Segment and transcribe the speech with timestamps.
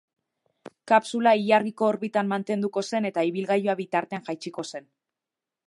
[0.91, 4.93] Kapsula ilargiko orbitan mantenduko zen eta ibilgailua bitartean jaitsiko zen.